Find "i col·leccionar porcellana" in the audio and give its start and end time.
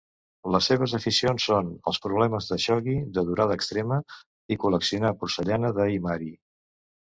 4.57-5.75